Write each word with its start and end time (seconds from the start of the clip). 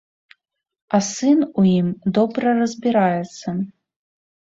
А 0.97 0.99
сын 1.11 1.45
у 1.63 1.67
ім 1.77 1.93
добра 2.19 2.47
разбіраецца. 2.63 3.59